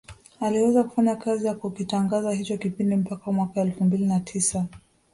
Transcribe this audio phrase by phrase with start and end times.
[0.39, 4.65] Aliweza kufanya kazi ya kukitangaza hicho kipindi mpaka mwaka elfu mbili na tisa